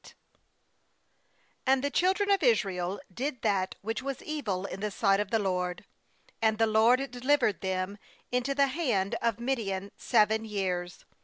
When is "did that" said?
3.13-3.75